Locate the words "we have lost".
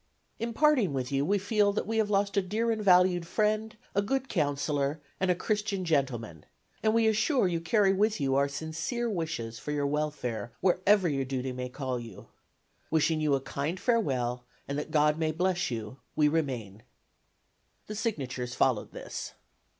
1.85-2.35